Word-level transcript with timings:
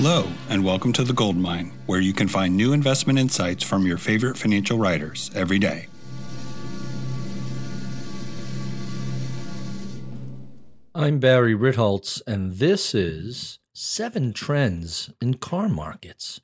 Hello, 0.00 0.28
and 0.48 0.64
welcome 0.64 0.92
to 0.92 1.02
The 1.02 1.12
Gold 1.12 1.36
Mine, 1.36 1.72
where 1.86 1.98
you 1.98 2.12
can 2.12 2.28
find 2.28 2.56
new 2.56 2.72
investment 2.72 3.18
insights 3.18 3.64
from 3.64 3.84
your 3.84 3.98
favorite 3.98 4.36
financial 4.36 4.78
writers 4.78 5.28
every 5.34 5.58
day. 5.58 5.88
I'm 10.94 11.18
Barry 11.18 11.52
Ritholtz, 11.52 12.22
and 12.28 12.58
this 12.58 12.94
is 12.94 13.58
Seven 13.74 14.32
Trends 14.32 15.10
in 15.20 15.34
Car 15.34 15.68
Markets. 15.68 16.42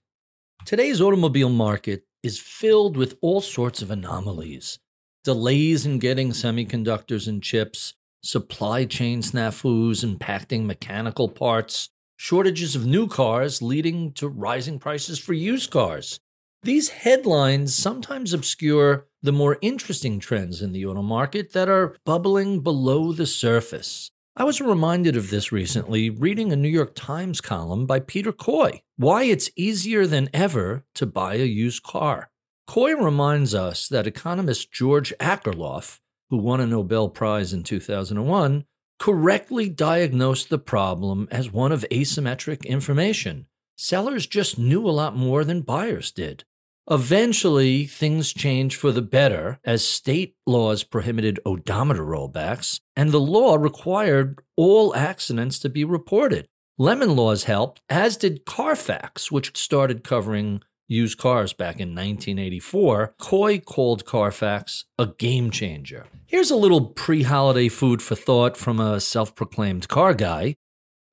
Today's 0.66 1.00
automobile 1.00 1.48
market 1.48 2.07
is 2.25 2.41
filled 2.41 2.96
with 2.96 3.16
all 3.23 3.41
sorts 3.41 3.82
of 3.82 3.93
anomalies 3.93 4.80
delays 5.23 5.86
in 5.86 6.00
getting 6.00 6.30
semiconductors 6.30 7.29
and 7.29 7.41
chips, 7.41 7.95
supply 8.21 8.84
chain 8.84 9.23
snafus 9.23 10.05
impacting 10.05 10.64
mechanical 10.64 11.29
parts, 11.29 11.91
shortages 12.17 12.75
of 12.75 12.86
new 12.86 13.07
cars 13.07 13.61
leading 13.63 14.13
to 14.13 14.29
rising 14.29 14.79
prices 14.79 15.18
for 15.18 15.32
used 15.32 15.71
cars. 15.71 16.21
These 16.63 16.89
headlines 16.89 17.75
sometimes 17.75 18.32
obscure 18.32 19.07
the 19.22 19.32
more 19.32 19.59
interesting 19.61 20.19
trends 20.19 20.63
in 20.63 20.72
the 20.72 20.86
auto 20.86 21.03
market 21.03 21.53
that 21.53 21.69
are 21.69 21.96
bubbling 22.05 22.61
below 22.61 23.13
the 23.13 23.27
surface. 23.27 24.11
I 24.36 24.45
was 24.45 24.61
reminded 24.61 25.17
of 25.17 25.31
this 25.31 25.53
recently 25.53 26.11
reading 26.11 26.53
a 26.53 26.57
New 26.57 26.69
York 26.69 26.95
Times 26.95 27.41
column 27.41 27.86
by 27.86 28.00
Peter 28.00 28.33
Coy 28.33 28.83
Why 28.96 29.25
It's 29.25 29.50
Easier 29.57 30.07
Than 30.07 30.29
Ever 30.33 30.85
to 30.94 31.07
Buy 31.07 31.35
a 31.35 31.44
Used 31.44 31.83
Car. 31.83 32.31
Coy 32.67 32.94
reminds 32.94 33.55
us 33.55 33.86
that 33.89 34.06
economist 34.06 34.72
George 34.72 35.12
Akerlof, 35.20 36.00
who 36.31 36.39
won 36.39 36.61
a 36.61 36.67
Nobel 36.67 37.11
Prize 37.11 37.53
in 37.53 37.62
2001, 37.62 38.64
correctly 38.98 39.69
diagnosed 39.69 40.50
the 40.50 40.58
problem 40.58 41.28
as 41.30 41.52
one 41.52 41.72
of 41.72 41.84
asymmetric 41.91 42.64
information. 42.64 43.47
Sellers 43.77 44.27
just 44.27 44.58
knew 44.58 44.88
a 44.88 44.91
lot 44.91 45.16
more 45.16 45.44
than 45.44 45.62
buyers 45.62 46.12
did. 46.12 46.44
Eventually, 46.91 47.86
things 47.86 48.32
changed 48.32 48.77
for 48.77 48.92
the 48.92 49.02
better 49.02 49.58
as 49.64 49.82
state 49.82 50.36
laws 50.46 50.84
prohibited 50.84 51.41
odometer 51.46 52.04
rollbacks, 52.04 52.80
and 52.94 53.10
the 53.10 53.20
law 53.20 53.56
required 53.56 54.38
all 54.56 54.94
accidents 54.94 55.58
to 55.60 55.70
be 55.70 55.82
reported. 55.84 56.47
Lemon 56.76 57.16
laws 57.16 57.44
helped, 57.44 57.80
as 57.88 58.16
did 58.16 58.44
Carfax, 58.44 59.32
which 59.32 59.56
started 59.56 60.04
covering 60.04 60.60
used 60.88 61.18
cars 61.18 61.52
back 61.52 61.77
in 61.77 61.90
1984, 61.90 63.14
Coy 63.18 63.58
called 63.58 64.04
Carfax 64.04 64.84
a 64.98 65.06
game 65.06 65.50
changer. 65.50 66.06
Here's 66.26 66.50
a 66.50 66.56
little 66.56 66.86
pre 66.86 67.22
holiday 67.22 67.68
food 67.68 68.02
for 68.02 68.14
thought 68.14 68.56
from 68.56 68.80
a 68.80 69.00
self 69.00 69.34
proclaimed 69.34 69.88
car 69.88 70.14
guy. 70.14 70.56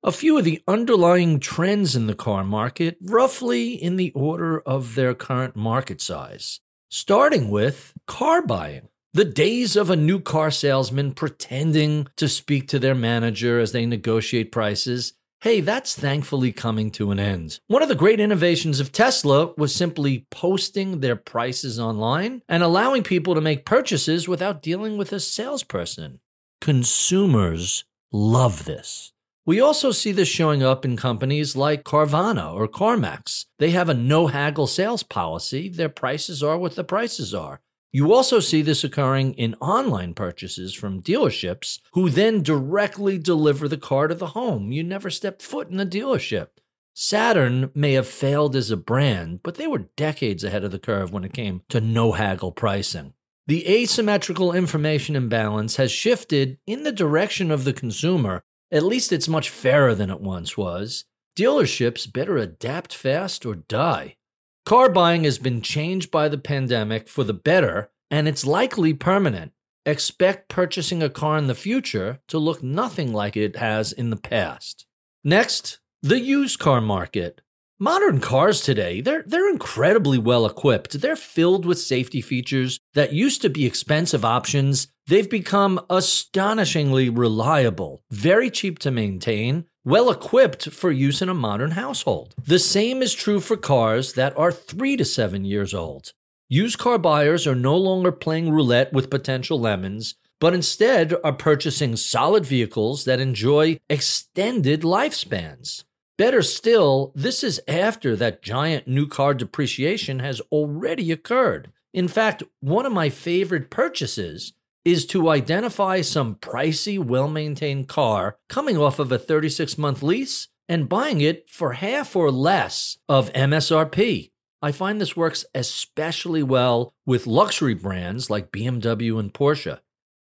A 0.04 0.10
few 0.10 0.36
of 0.36 0.44
the 0.44 0.60
underlying 0.66 1.38
trends 1.38 1.94
in 1.94 2.08
the 2.08 2.14
car 2.14 2.42
market, 2.42 2.98
roughly 3.00 3.74
in 3.74 3.96
the 3.96 4.10
order 4.12 4.60
of 4.60 4.96
their 4.96 5.14
current 5.14 5.54
market 5.54 6.00
size. 6.00 6.60
Starting 6.90 7.50
with 7.50 7.94
car 8.06 8.44
buying. 8.44 8.88
The 9.14 9.24
days 9.24 9.76
of 9.76 9.90
a 9.90 9.96
new 9.96 10.20
car 10.20 10.50
salesman 10.50 11.12
pretending 11.12 12.08
to 12.16 12.28
speak 12.28 12.66
to 12.68 12.78
their 12.78 12.94
manager 12.94 13.60
as 13.60 13.72
they 13.72 13.86
negotiate 13.86 14.50
prices 14.50 15.12
Hey, 15.42 15.60
that's 15.60 15.96
thankfully 15.96 16.52
coming 16.52 16.92
to 16.92 17.10
an 17.10 17.18
end. 17.18 17.58
One 17.66 17.82
of 17.82 17.88
the 17.88 17.96
great 17.96 18.20
innovations 18.20 18.78
of 18.78 18.92
Tesla 18.92 19.52
was 19.56 19.74
simply 19.74 20.24
posting 20.30 21.00
their 21.00 21.16
prices 21.16 21.80
online 21.80 22.42
and 22.48 22.62
allowing 22.62 23.02
people 23.02 23.34
to 23.34 23.40
make 23.40 23.64
purchases 23.64 24.28
without 24.28 24.62
dealing 24.62 24.96
with 24.96 25.12
a 25.12 25.18
salesperson. 25.18 26.20
Consumers 26.60 27.82
love 28.12 28.66
this. 28.66 29.12
We 29.44 29.60
also 29.60 29.90
see 29.90 30.12
this 30.12 30.28
showing 30.28 30.62
up 30.62 30.84
in 30.84 30.96
companies 30.96 31.56
like 31.56 31.82
Carvana 31.82 32.54
or 32.54 32.68
CarMax. 32.68 33.46
They 33.58 33.70
have 33.70 33.88
a 33.88 33.94
no 33.94 34.28
haggle 34.28 34.68
sales 34.68 35.02
policy. 35.02 35.68
Their 35.68 35.88
prices 35.88 36.44
are 36.44 36.56
what 36.56 36.76
the 36.76 36.84
prices 36.84 37.34
are. 37.34 37.62
You 37.92 38.14
also 38.14 38.40
see 38.40 38.62
this 38.62 38.84
occurring 38.84 39.34
in 39.34 39.54
online 39.60 40.14
purchases 40.14 40.72
from 40.72 41.02
dealerships 41.02 41.78
who 41.92 42.08
then 42.08 42.42
directly 42.42 43.18
deliver 43.18 43.68
the 43.68 43.76
car 43.76 44.08
to 44.08 44.14
the 44.14 44.28
home. 44.28 44.72
You 44.72 44.82
never 44.82 45.10
step 45.10 45.42
foot 45.42 45.68
in 45.68 45.76
the 45.76 45.84
dealership. 45.84 46.48
Saturn 46.94 47.70
may 47.74 47.92
have 47.92 48.08
failed 48.08 48.56
as 48.56 48.70
a 48.70 48.78
brand, 48.78 49.40
but 49.42 49.56
they 49.56 49.66
were 49.66 49.90
decades 49.96 50.42
ahead 50.42 50.64
of 50.64 50.70
the 50.70 50.78
curve 50.78 51.12
when 51.12 51.24
it 51.24 51.34
came 51.34 51.62
to 51.68 51.82
no 51.82 52.12
haggle 52.12 52.52
pricing. 52.52 53.12
The 53.46 53.66
asymmetrical 53.68 54.52
information 54.54 55.14
imbalance 55.14 55.76
has 55.76 55.92
shifted 55.92 56.58
in 56.66 56.84
the 56.84 56.92
direction 56.92 57.50
of 57.50 57.64
the 57.64 57.72
consumer. 57.74 58.42
At 58.70 58.84
least 58.84 59.12
it's 59.12 59.28
much 59.28 59.50
fairer 59.50 59.94
than 59.94 60.10
it 60.10 60.20
once 60.20 60.56
was. 60.56 61.04
Dealerships 61.36 62.10
better 62.10 62.38
adapt 62.38 62.94
fast 62.94 63.44
or 63.44 63.54
die. 63.54 64.16
Car 64.64 64.88
buying 64.88 65.24
has 65.24 65.38
been 65.38 65.60
changed 65.60 66.10
by 66.10 66.28
the 66.28 66.38
pandemic 66.38 67.08
for 67.08 67.24
the 67.24 67.34
better, 67.34 67.90
and 68.10 68.28
it's 68.28 68.46
likely 68.46 68.94
permanent. 68.94 69.52
Expect 69.84 70.48
purchasing 70.48 71.02
a 71.02 71.10
car 71.10 71.36
in 71.36 71.48
the 71.48 71.54
future 71.54 72.20
to 72.28 72.38
look 72.38 72.62
nothing 72.62 73.12
like 73.12 73.36
it 73.36 73.56
has 73.56 73.90
in 73.90 74.10
the 74.10 74.16
past. 74.16 74.86
Next, 75.24 75.80
the 76.00 76.20
used 76.20 76.60
car 76.60 76.80
market. 76.80 77.40
Modern 77.80 78.20
cars 78.20 78.60
today, 78.60 79.00
they're, 79.00 79.24
they're 79.26 79.50
incredibly 79.50 80.16
well 80.16 80.46
equipped. 80.46 81.00
They're 81.00 81.16
filled 81.16 81.66
with 81.66 81.80
safety 81.80 82.20
features 82.20 82.78
that 82.94 83.12
used 83.12 83.42
to 83.42 83.50
be 83.50 83.66
expensive 83.66 84.24
options. 84.24 84.86
They've 85.08 85.28
become 85.28 85.80
astonishingly 85.90 87.08
reliable, 87.08 88.04
very 88.12 88.50
cheap 88.50 88.78
to 88.80 88.92
maintain, 88.92 89.64
well 89.84 90.10
equipped 90.10 90.70
for 90.70 90.90
use 90.90 91.20
in 91.20 91.28
a 91.28 91.34
modern 91.34 91.72
household. 91.72 92.34
The 92.44 92.58
same 92.58 93.02
is 93.02 93.14
true 93.14 93.40
for 93.40 93.56
cars 93.56 94.12
that 94.14 94.36
are 94.36 94.52
three 94.52 94.96
to 94.96 95.04
seven 95.04 95.44
years 95.44 95.74
old. 95.74 96.12
Used 96.48 96.78
car 96.78 96.98
buyers 96.98 97.46
are 97.46 97.54
no 97.54 97.76
longer 97.76 98.12
playing 98.12 98.50
roulette 98.50 98.92
with 98.92 99.10
potential 99.10 99.58
lemons, 99.58 100.14
but 100.38 100.54
instead 100.54 101.14
are 101.24 101.32
purchasing 101.32 101.96
solid 101.96 102.44
vehicles 102.44 103.04
that 103.04 103.20
enjoy 103.20 103.78
extended 103.88 104.82
lifespans. 104.82 105.84
Better 106.18 106.42
still, 106.42 107.12
this 107.14 107.42
is 107.42 107.60
after 107.66 108.14
that 108.16 108.42
giant 108.42 108.86
new 108.86 109.08
car 109.08 109.34
depreciation 109.34 110.18
has 110.18 110.40
already 110.52 111.10
occurred. 111.10 111.72
In 111.94 112.06
fact, 112.06 112.42
one 112.60 112.86
of 112.86 112.92
my 112.92 113.08
favorite 113.08 113.70
purchases 113.70 114.52
is 114.84 115.06
to 115.06 115.28
identify 115.28 116.00
some 116.00 116.36
pricey, 116.36 116.98
well 116.98 117.28
maintained 117.28 117.88
car 117.88 118.36
coming 118.48 118.76
off 118.76 118.98
of 118.98 119.12
a 119.12 119.18
36 119.18 119.78
month 119.78 120.02
lease 120.02 120.48
and 120.68 120.88
buying 120.88 121.20
it 121.20 121.48
for 121.50 121.74
half 121.74 122.16
or 122.16 122.30
less 122.30 122.98
of 123.08 123.32
MSRP. 123.32 124.30
I 124.60 124.72
find 124.72 125.00
this 125.00 125.16
works 125.16 125.44
especially 125.54 126.42
well 126.42 126.94
with 127.04 127.26
luxury 127.26 127.74
brands 127.74 128.30
like 128.30 128.52
BMW 128.52 129.18
and 129.18 129.34
Porsche. 129.34 129.80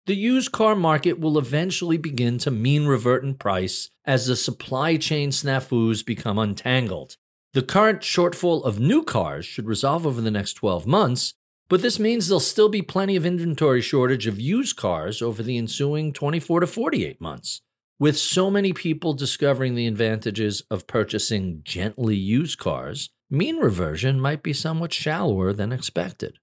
The 0.06 0.16
used 0.16 0.52
car 0.52 0.76
market 0.76 1.20
will 1.20 1.38
eventually 1.38 1.98
begin 1.98 2.38
to 2.40 2.52
mean 2.52 2.86
revert 2.86 3.24
in 3.24 3.36
price 3.36 3.90
as 4.06 4.28
the 4.28 4.36
supply 4.36 4.98
chain 4.98 5.30
snafus 5.30 6.06
become 6.06 6.38
untangled. 6.38 7.18
The 7.54 7.62
current 7.62 8.02
shortfall 8.02 8.64
of 8.66 8.80
new 8.80 9.04
cars 9.04 9.46
should 9.46 9.68
resolve 9.68 10.08
over 10.08 10.20
the 10.20 10.32
next 10.32 10.54
12 10.56 10.88
months, 10.88 11.36
but 11.74 11.82
this 11.82 11.98
means 11.98 12.28
there'll 12.28 12.40
still 12.40 12.70
be 12.70 12.84
plenty 12.84 13.16
of 13.16 13.26
inventory 13.26 13.82
shortage 13.82 14.28
of 14.28 14.40
used 14.40 14.76
cars 14.76 15.24
over 15.24 15.42
the 15.42 15.58
ensuing 15.58 16.14
24 16.14 16.60
to 16.60 16.68
48 16.68 17.20
months. 17.20 17.64
With 17.98 18.16
so 18.16 18.52
many 18.52 18.74
people 18.74 19.16
discovering 19.16 19.74
the 19.74 19.88
advantages 19.88 20.62
of 20.70 20.86
purchasing 20.86 21.62
gently 21.64 22.16
used 22.16 22.60
cars, 22.60 23.10
mean 23.28 23.58
reversion 23.58 24.20
might 24.20 24.44
be 24.44 24.54
somewhat 24.54 24.94
shallower 24.94 25.52
than 25.52 25.72
expected. 25.72 26.38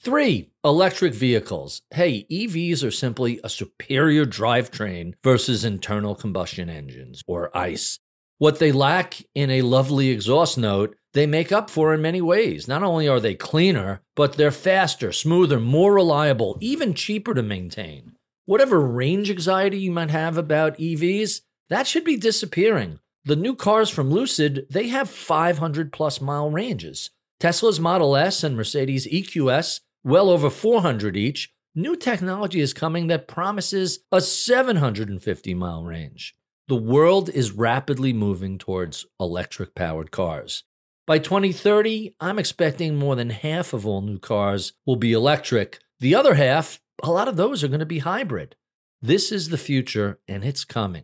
Three, 0.00 0.50
electric 0.62 1.14
vehicles. 1.14 1.80
Hey, 1.90 2.26
EVs 2.30 2.86
are 2.86 2.90
simply 2.90 3.40
a 3.42 3.48
superior 3.48 4.26
drivetrain 4.26 5.14
versus 5.24 5.64
internal 5.64 6.14
combustion 6.14 6.68
engines, 6.68 7.22
or 7.26 7.56
ICE. 7.56 8.00
What 8.36 8.58
they 8.58 8.70
lack 8.70 9.22
in 9.34 9.48
a 9.48 9.62
lovely 9.62 10.10
exhaust 10.10 10.58
note 10.58 10.94
they 11.14 11.26
make 11.26 11.52
up 11.52 11.70
for 11.70 11.94
in 11.94 12.02
many 12.02 12.20
ways. 12.20 12.68
Not 12.68 12.82
only 12.82 13.08
are 13.08 13.20
they 13.20 13.34
cleaner, 13.34 14.02
but 14.14 14.34
they're 14.34 14.50
faster, 14.50 15.12
smoother, 15.12 15.58
more 15.58 15.94
reliable, 15.94 16.58
even 16.60 16.92
cheaper 16.92 17.34
to 17.34 17.42
maintain. 17.42 18.16
Whatever 18.44 18.80
range 18.80 19.30
anxiety 19.30 19.78
you 19.78 19.90
might 19.90 20.10
have 20.10 20.36
about 20.36 20.76
EVs, 20.76 21.40
that 21.70 21.86
should 21.86 22.04
be 22.04 22.16
disappearing. 22.16 22.98
The 23.24 23.36
new 23.36 23.54
cars 23.54 23.88
from 23.88 24.10
Lucid, 24.10 24.66
they 24.68 24.88
have 24.88 25.08
500 25.08 25.92
plus 25.92 26.20
mile 26.20 26.50
ranges. 26.50 27.10
Tesla's 27.40 27.80
Model 27.80 28.16
S 28.16 28.44
and 28.44 28.56
Mercedes 28.56 29.06
EQS, 29.06 29.80
well 30.02 30.28
over 30.28 30.50
400 30.50 31.16
each. 31.16 31.50
New 31.74 31.96
technology 31.96 32.60
is 32.60 32.74
coming 32.74 33.06
that 33.06 33.26
promises 33.26 34.00
a 34.12 34.20
750 34.20 35.54
mile 35.54 35.84
range. 35.84 36.36
The 36.68 36.76
world 36.76 37.28
is 37.30 37.52
rapidly 37.52 38.12
moving 38.12 38.58
towards 38.58 39.06
electric 39.18 39.74
powered 39.74 40.10
cars. 40.10 40.64
By 41.06 41.18
2030, 41.18 42.14
I'm 42.18 42.38
expecting 42.38 42.96
more 42.96 43.14
than 43.14 43.28
half 43.28 43.74
of 43.74 43.86
all 43.86 44.00
new 44.00 44.18
cars 44.18 44.72
will 44.86 44.96
be 44.96 45.12
electric. 45.12 45.80
The 46.00 46.14
other 46.14 46.32
half, 46.32 46.80
a 47.02 47.10
lot 47.10 47.28
of 47.28 47.36
those 47.36 47.62
are 47.62 47.68
going 47.68 47.80
to 47.80 47.86
be 47.86 47.98
hybrid. 47.98 48.56
This 49.02 49.30
is 49.30 49.50
the 49.50 49.58
future, 49.58 50.18
and 50.26 50.42
it's 50.42 50.64
coming. 50.64 51.02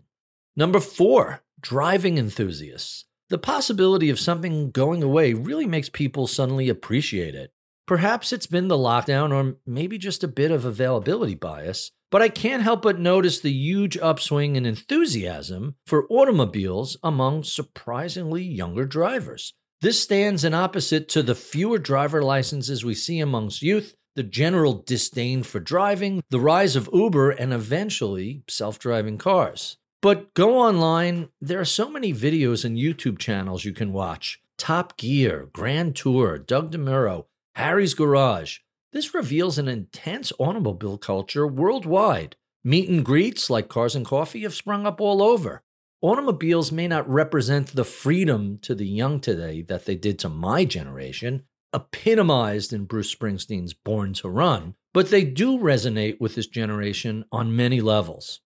Number 0.57 0.81
four, 0.81 1.43
driving 1.61 2.17
enthusiasts. 2.17 3.05
the 3.29 3.37
possibility 3.37 4.09
of 4.09 4.19
something 4.19 4.71
going 4.71 5.03
away 5.03 5.35
really 5.35 5.67
makes 5.67 5.91
people 5.91 6.27
suddenly 6.27 6.71
appreciate 6.71 7.35
it. 7.35 7.53
Perhaps 7.87 8.33
it's 8.33 8.47
been 8.47 8.69
the 8.69 8.77
lockdown 8.79 9.33
or 9.33 9.57
maybe 9.67 9.99
just 9.99 10.25
a 10.25 10.29
bit 10.29 10.51
of 10.51 10.65
availability 10.65 11.35
bias, 11.35 11.93
but 12.11 12.23
I 12.23 12.29
can't 12.31 12.63
help 12.63 12.83
but 12.83 12.99
notice 12.99 13.39
the 13.39 13.53
huge 13.53 13.99
upswing 13.99 14.57
in 14.57 14.65
enthusiasm 14.65 15.77
for 15.87 16.09
automobiles 16.09 16.97
among 17.03 17.45
surprisingly 17.45 18.43
younger 18.43 18.87
drivers. 18.87 19.53
This 19.83 20.03
stands 20.03 20.45
in 20.45 20.53
opposite 20.53 21.09
to 21.09 21.23
the 21.23 21.35
fewer 21.35 21.79
driver 21.79 22.23
licenses 22.23 22.85
we 22.85 22.93
see 22.93 23.19
amongst 23.19 23.63
youth, 23.63 23.95
the 24.15 24.23
general 24.23 24.75
disdain 24.75 25.43
for 25.43 25.59
driving, 25.59 26.23
the 26.29 26.39
rise 26.39 26.77
of 26.77 26.91
Uber, 26.93 27.31
and 27.31 27.55
eventually 27.55 28.43
self 28.47 28.79
driving 28.79 29.17
cars. 29.17 29.79
But 30.03 30.35
go 30.35 30.59
online, 30.59 31.31
there 31.41 31.59
are 31.61 31.65
so 31.65 31.89
many 31.89 32.13
videos 32.13 32.63
and 32.63 32.77
YouTube 32.77 33.19
channels 33.19 33.65
you 33.65 33.73
can 33.73 33.95
watch 33.95 34.43
Top 34.59 34.99
Gear, 34.99 35.49
Grand 35.51 35.97
Tour, 35.97 36.37
Doug 36.37 36.73
DeMuro, 36.73 37.25
Harry's 37.55 37.95
Garage. 37.95 38.59
This 38.93 39.15
reveals 39.15 39.57
an 39.57 39.69
intense 39.69 40.31
automobile 40.39 40.99
culture 40.99 41.47
worldwide. 41.47 42.37
Meet 42.63 42.91
and 42.91 43.03
greets 43.03 43.49
like 43.49 43.71
cars 43.71 43.97
and 43.97 44.05
coffee 44.05 44.43
have 44.43 44.55
sprung 44.55 44.87
up 44.87 45.01
all 45.01 45.23
over. 45.23 45.63
Automobiles 46.03 46.73
may 46.73 46.89
not 46.89 47.09
represent 47.09 47.75
the 47.75 47.85
freedom 47.85 48.59
to 48.63 48.75
the 48.75 48.87
young 48.87 49.21
today 49.21 49.61
that 49.61 49.85
they 49.85 49.95
did 49.95 50.19
to 50.21 50.31
my 50.31 50.65
generation, 50.65 51.43
epitomized 51.75 52.73
in 52.73 52.87
Bruce 52.87 53.15
Springsteen's 53.15 53.75
Born 53.75 54.15
to 54.15 54.29
Run, 54.31 54.77
but 54.95 55.11
they 55.11 55.25
do 55.25 55.59
resonate 55.59 56.19
with 56.19 56.37
this 56.37 56.47
generation 56.47 57.27
on 57.31 57.55
many 57.55 57.83
levels. 57.83 58.41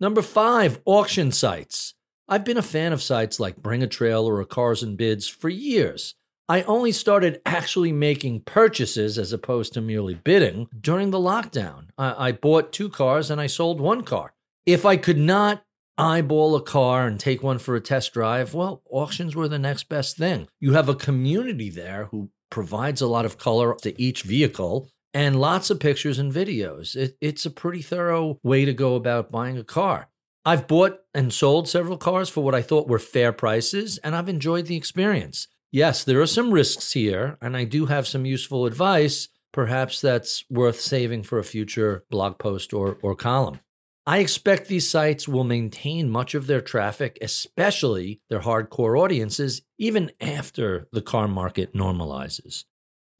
Number 0.00 0.22
five, 0.22 0.80
auction 0.86 1.30
sites. 1.30 1.92
I've 2.26 2.44
been 2.44 2.56
a 2.56 2.62
fan 2.62 2.94
of 2.94 3.02
sites 3.02 3.38
like 3.38 3.62
Bring 3.62 3.82
a 3.82 3.86
Trailer 3.86 4.36
or 4.36 4.44
Cars 4.46 4.82
and 4.82 4.96
Bids 4.96 5.28
for 5.28 5.50
years. 5.50 6.14
I 6.48 6.62
only 6.62 6.92
started 6.92 7.42
actually 7.44 7.92
making 7.92 8.40
purchases 8.42 9.18
as 9.18 9.30
opposed 9.32 9.74
to 9.74 9.82
merely 9.82 10.14
bidding 10.14 10.68
during 10.78 11.10
the 11.10 11.18
lockdown. 11.18 11.88
I, 11.98 12.28
I, 12.28 12.32
bought 12.32 12.72
two 12.72 12.88
cars 12.88 13.30
and 13.30 13.40
I 13.40 13.46
sold 13.46 13.80
one 13.80 14.04
car. 14.04 14.34
If 14.66 14.86
I 14.86 14.96
could 14.96 15.18
not 15.18 15.63
eyeball 15.96 16.56
a 16.56 16.62
car 16.62 17.06
and 17.06 17.18
take 17.18 17.42
one 17.42 17.58
for 17.58 17.76
a 17.76 17.80
test 17.80 18.12
drive, 18.12 18.54
well, 18.54 18.82
auctions 18.90 19.34
were 19.36 19.48
the 19.48 19.58
next 19.58 19.88
best 19.88 20.16
thing. 20.16 20.48
You 20.60 20.72
have 20.72 20.88
a 20.88 20.94
community 20.94 21.70
there 21.70 22.06
who 22.10 22.30
provides 22.50 23.00
a 23.00 23.06
lot 23.06 23.24
of 23.24 23.38
color 23.38 23.74
to 23.82 24.00
each 24.00 24.22
vehicle 24.22 24.90
and 25.12 25.40
lots 25.40 25.70
of 25.70 25.80
pictures 25.80 26.18
and 26.18 26.32
videos. 26.32 26.96
It, 26.96 27.16
it's 27.20 27.46
a 27.46 27.50
pretty 27.50 27.82
thorough 27.82 28.38
way 28.42 28.64
to 28.64 28.72
go 28.72 28.96
about 28.96 29.30
buying 29.30 29.56
a 29.56 29.64
car. 29.64 30.08
I've 30.44 30.66
bought 30.66 30.98
and 31.14 31.32
sold 31.32 31.68
several 31.68 31.96
cars 31.96 32.28
for 32.28 32.44
what 32.44 32.54
I 32.54 32.60
thought 32.60 32.88
were 32.88 32.98
fair 32.98 33.32
prices, 33.32 33.98
and 33.98 34.14
I've 34.14 34.28
enjoyed 34.28 34.66
the 34.66 34.76
experience. 34.76 35.48
Yes, 35.72 36.04
there 36.04 36.20
are 36.20 36.26
some 36.26 36.52
risks 36.52 36.92
here, 36.92 37.38
and 37.40 37.56
I 37.56 37.64
do 37.64 37.86
have 37.86 38.06
some 38.06 38.26
useful 38.26 38.66
advice. 38.66 39.28
Perhaps 39.52 40.00
that's 40.00 40.44
worth 40.50 40.80
saving 40.80 41.22
for 41.22 41.38
a 41.38 41.44
future 41.44 42.04
blog 42.10 42.38
post 42.38 42.74
or, 42.74 42.98
or 43.02 43.14
column. 43.14 43.60
I 44.06 44.18
expect 44.18 44.68
these 44.68 44.88
sites 44.88 45.26
will 45.26 45.44
maintain 45.44 46.10
much 46.10 46.34
of 46.34 46.46
their 46.46 46.60
traffic, 46.60 47.16
especially 47.22 48.20
their 48.28 48.40
hardcore 48.40 49.00
audiences, 49.00 49.62
even 49.78 50.12
after 50.20 50.88
the 50.92 51.00
car 51.00 51.26
market 51.26 51.74
normalizes. 51.74 52.64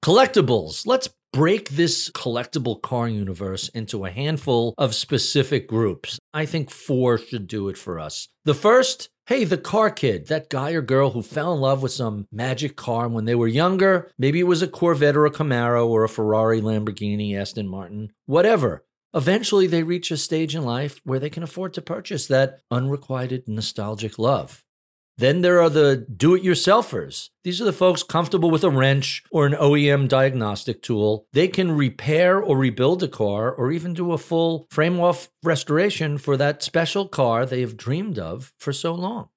Collectibles. 0.05 0.87
Let's 0.87 1.09
break 1.33 1.71
this 1.71 2.11
collectible 2.11 2.83
car 2.83 3.09
universe 3.09 3.71
into 3.71 4.05
a 4.05 4.11
handful 4.11 4.75
of 4.77 4.95
specific 4.95 5.67
groups. 5.67 6.19
I 6.35 6.45
think 6.45 6.71
four 6.71 7.17
should 7.17 7.47
do 7.47 7.71
it 7.71 7.79
for 7.79 7.99
us. 7.99 8.29
The 8.45 8.53
first, 8.53 9.09
hey, 9.27 9.45
the 9.45 9.57
car 9.57 9.91
kid, 9.91 10.27
that 10.27 10.51
guy 10.51 10.73
or 10.73 10.83
girl 10.83 11.13
who 11.13 11.23
fell 11.23 11.55
in 11.55 11.61
love 11.61 11.83
with 11.83 11.93
some 11.93 12.29
magic 12.31 12.77
car 12.77 13.09
when 13.09 13.25
they 13.25 13.35
were 13.35 13.49
younger. 13.49 14.13
Maybe 14.19 14.39
it 14.39 14.47
was 14.47 14.61
a 14.61 14.69
Corvette 14.69 15.17
or 15.17 15.25
a 15.25 15.31
Camaro 15.31 15.87
or 15.87 16.05
a 16.05 16.11
Ferrari, 16.11 16.61
Lamborghini, 16.61 17.35
Aston 17.35 17.67
Martin, 17.67 18.13
whatever. 18.27 18.85
Eventually, 19.15 19.69
they 19.69 19.85
reach 19.85 20.11
a 20.11 20.17
stage 20.17 20.57
in 20.57 20.65
life 20.65 21.01
where 21.05 21.21
they 21.21 21.31
can 21.31 21.45
afford 21.45 21.73
to 21.75 21.83
purchase 21.83 22.27
that 22.27 22.61
unrequited 22.71 23.47
nostalgic 23.47 24.19
love. 24.19 24.65
Then 25.17 25.43
there 25.43 25.63
are 25.63 25.71
the 25.71 25.97
do 25.97 26.35
it 26.35 26.43
yourselfers. 26.43 27.29
These 27.45 27.61
are 27.61 27.65
the 27.65 27.73
folks 27.73 28.03
comfortable 28.03 28.51
with 28.51 28.65
a 28.65 28.71
wrench 28.71 29.23
or 29.31 29.47
an 29.47 29.53
OEM 29.53 30.09
diagnostic 30.09 30.83
tool. 30.83 31.27
They 31.33 31.47
can 31.47 31.71
repair 31.71 32.41
or 32.43 32.59
rebuild 32.59 33.05
a 33.05 33.09
car 33.09 33.53
or 33.53 33.71
even 33.71 33.95
do 33.95 34.11
a 34.11 34.19
full 34.19 34.67
frame 34.71 34.99
off 34.99 35.29
restoration 35.45 36.19
for 36.19 36.37
that 36.37 36.65
special 36.65 37.07
car 37.07 37.47
they 37.47 37.61
have 37.61 37.77
dreamed 37.77 38.19
of 38.19 38.53
for 38.59 38.73
so 38.73 38.93
long. 38.93 39.29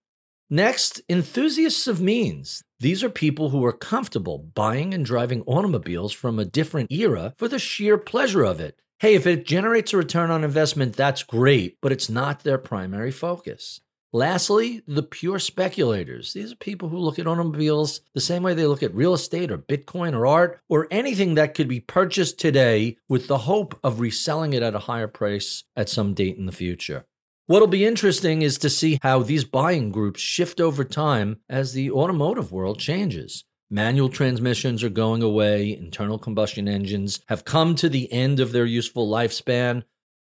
Next, 0.49 1.01
enthusiasts 1.07 1.87
of 1.87 2.01
means. 2.01 2.63
These 2.79 3.03
are 3.03 3.09
people 3.09 3.49
who 3.49 3.63
are 3.65 3.73
comfortable 3.73 4.39
buying 4.39 4.93
and 4.93 5.05
driving 5.05 5.43
automobiles 5.43 6.13
from 6.13 6.39
a 6.39 6.45
different 6.45 6.91
era 6.91 7.35
for 7.37 7.47
the 7.47 7.59
sheer 7.59 7.97
pleasure 7.99 8.43
of 8.43 8.59
it. 8.59 8.81
Hey, 8.99 9.13
if 9.13 9.27
it 9.27 9.45
generates 9.45 9.93
a 9.93 9.97
return 9.97 10.31
on 10.31 10.43
investment, 10.43 10.95
that's 10.95 11.21
great, 11.21 11.77
but 11.83 11.91
it's 11.91 12.09
not 12.09 12.43
their 12.43 12.57
primary 12.57 13.11
focus. 13.11 13.79
Lastly, 14.11 14.81
the 14.87 15.03
pure 15.03 15.37
speculators. 15.37 16.33
These 16.33 16.53
are 16.53 16.55
people 16.55 16.89
who 16.89 16.97
look 16.97 17.19
at 17.19 17.27
automobiles 17.27 18.01
the 18.15 18.19
same 18.19 18.41
way 18.41 18.55
they 18.55 18.65
look 18.65 18.81
at 18.81 18.95
real 18.95 19.13
estate 19.13 19.51
or 19.51 19.59
Bitcoin 19.59 20.15
or 20.15 20.25
art 20.25 20.59
or 20.67 20.87
anything 20.89 21.35
that 21.35 21.53
could 21.53 21.67
be 21.67 21.79
purchased 21.79 22.39
today 22.39 22.97
with 23.07 23.27
the 23.27 23.37
hope 23.39 23.79
of 23.83 23.99
reselling 23.99 24.53
it 24.53 24.63
at 24.63 24.73
a 24.73 24.79
higher 24.79 25.07
price 25.07 25.63
at 25.75 25.89
some 25.89 26.15
date 26.15 26.37
in 26.37 26.47
the 26.47 26.51
future. 26.51 27.05
What'll 27.45 27.67
be 27.67 27.85
interesting 27.85 28.41
is 28.41 28.57
to 28.57 28.69
see 28.69 28.97
how 29.03 29.21
these 29.21 29.43
buying 29.43 29.91
groups 29.91 30.21
shift 30.21 30.59
over 30.59 30.83
time 30.83 31.41
as 31.47 31.73
the 31.73 31.91
automotive 31.91 32.51
world 32.51 32.79
changes. 32.79 33.45
Manual 33.69 34.09
transmissions 34.09 34.83
are 34.83 34.89
going 34.89 35.21
away, 35.21 35.75
internal 35.75 36.17
combustion 36.17 36.67
engines 36.67 37.19
have 37.27 37.45
come 37.45 37.75
to 37.75 37.89
the 37.89 38.11
end 38.11 38.39
of 38.39 38.51
their 38.51 38.65
useful 38.65 39.09
lifespan, 39.09 39.83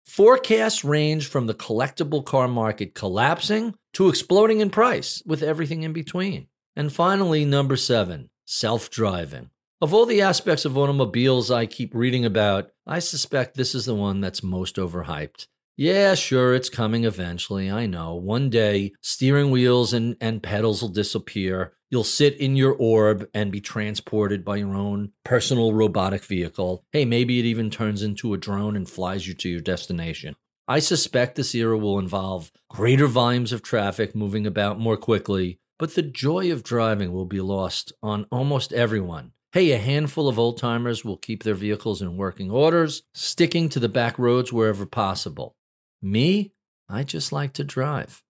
Forecasts 0.08 0.86
range 0.86 1.28
from 1.28 1.48
the 1.48 1.54
collectible 1.54 2.24
car 2.24 2.48
market 2.48 2.96
collapsing 2.96 3.76
to 3.92 4.08
exploding 4.08 4.62
in 4.62 4.70
price, 4.70 5.22
with 5.26 5.44
everything 5.44 5.84
in 5.84 5.92
between. 5.92 6.48
And 6.78 6.94
finally, 6.94 7.44
number 7.44 7.76
seven, 7.76 8.30
self 8.46 8.90
driving. 8.90 9.50
Of 9.82 9.94
all 9.94 10.06
the 10.06 10.22
aspects 10.22 10.64
of 10.64 10.78
automobiles 10.78 11.52
I 11.52 11.66
keep 11.66 11.94
reading 11.94 12.24
about, 12.24 12.72
I 12.88 13.00
suspect 13.00 13.56
this 13.56 13.76
is 13.76 13.86
the 13.86 13.96
one 13.96 14.22
that's 14.22 14.42
most 14.42 14.78
overhyped. 14.78 15.48
Yeah, 15.76 16.16
sure, 16.16 16.56
it's 16.56 16.70
coming 16.70 17.04
eventually. 17.04 17.70
I 17.70 17.86
know. 17.86 18.16
One 18.16 18.50
day, 18.50 18.94
steering 19.02 19.52
wheels 19.52 19.92
and, 19.92 20.16
and 20.22 20.42
pedals 20.42 20.82
will 20.82 20.90
disappear. 20.90 21.74
You'll 21.90 22.04
sit 22.04 22.36
in 22.38 22.58
your 22.58 22.74
orb 22.74 23.30
and 23.34 23.52
be 23.52 23.62
transported 23.62 24.44
by 24.44 24.58
your 24.58 24.76
own 24.76 25.14
personal 25.24 25.72
robotic 25.72 26.24
vehicle. 26.24 26.84
Hey, 26.92 27.06
maybe 27.06 27.40
it 27.40 27.46
even 27.46 27.70
turns 27.70 28.04
into 28.04 28.34
a 28.34 28.38
drone 28.38 28.76
and 28.76 28.90
flies 28.90 29.26
you 29.26 29.34
to 29.36 29.50
your 29.50 29.62
destination. 29.62 30.36
I 30.68 30.80
suspect 30.80 31.36
this 31.36 31.56
era 31.56 31.78
will 31.78 31.98
involve 31.98 32.52
greater 32.70 33.08
volumes 33.08 33.54
of 33.54 33.62
traffic 33.62 34.14
moving 34.14 34.46
about 34.46 34.80
more 34.80 34.98
quickly, 34.98 35.60
but 35.80 35.96
the 35.96 36.02
joy 36.02 36.52
of 36.52 36.62
driving 36.62 37.14
will 37.14 37.26
be 37.26 37.40
lost 37.40 37.94
on 38.04 38.26
almost 38.32 38.74
everyone. 38.74 39.32
Hey, 39.54 39.72
a 39.72 39.78
handful 39.78 40.28
of 40.28 40.38
old 40.38 40.58
timers 40.58 41.06
will 41.06 41.16
keep 41.16 41.44
their 41.44 41.54
vehicles 41.54 42.02
in 42.02 42.18
working 42.18 42.52
orders, 42.52 43.04
sticking 43.14 43.70
to 43.70 43.80
the 43.80 43.88
back 43.88 44.20
roads 44.20 44.52
wherever 44.52 44.86
possible. 44.86 45.56
Me, 46.02 46.52
I 46.90 47.04
just 47.04 47.32
like 47.32 47.54
to 47.54 47.64
drive. 47.64 48.24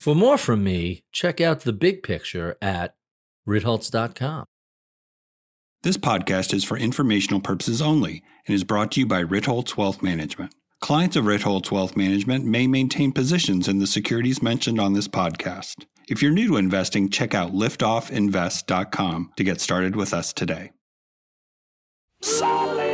For 0.00 0.14
more 0.14 0.38
from 0.38 0.62
me, 0.62 1.02
check 1.12 1.40
out 1.40 1.60
the 1.60 1.72
big 1.72 2.02
picture 2.02 2.56
at 2.62 2.94
ritholtz.com. 3.48 4.44
This 5.82 5.96
podcast 5.96 6.52
is 6.54 6.64
for 6.64 6.76
informational 6.76 7.40
purposes 7.40 7.80
only 7.82 8.22
and 8.46 8.54
is 8.54 8.64
brought 8.64 8.92
to 8.92 9.00
you 9.00 9.06
by 9.06 9.22
Ritholtz 9.22 9.76
Wealth 9.76 10.02
Management. 10.02 10.54
Clients 10.80 11.16
of 11.16 11.24
Ritholtz 11.24 11.70
Wealth 11.70 11.96
Management 11.96 12.44
may 12.44 12.66
maintain 12.66 13.12
positions 13.12 13.66
in 13.68 13.78
the 13.78 13.86
securities 13.86 14.42
mentioned 14.42 14.80
on 14.80 14.92
this 14.92 15.08
podcast. 15.08 15.84
If 16.08 16.22
you're 16.22 16.32
new 16.32 16.48
to 16.48 16.56
investing, 16.56 17.10
check 17.10 17.34
out 17.34 17.52
liftoffinvest.com 17.52 19.32
to 19.36 19.44
get 19.44 19.60
started 19.60 19.96
with 19.96 20.14
us 20.14 20.32
today. 20.32 20.70
Solid. 22.22 22.87